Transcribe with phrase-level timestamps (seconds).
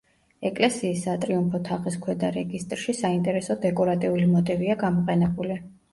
[0.49, 5.61] ეკლესიის სატრიუმფო თაღის ქვედა რეგისტრში საინტერესო დეკორატიული მოტივია გამოყენებული.